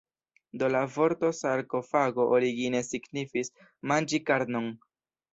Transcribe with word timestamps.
Do 0.61 0.67
la 0.75 0.79
vorto 0.93 1.27
sarkofago 1.39 2.25
origine 2.37 2.81
signifis 2.87 3.53
"manĝi 3.93 4.21
karnon". 4.31 4.71